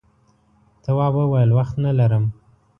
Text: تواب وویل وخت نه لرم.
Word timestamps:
تواب 0.83 1.13
وویل 1.17 1.49
وخت 1.57 1.75
نه 1.83 1.91
لرم. 1.97 2.25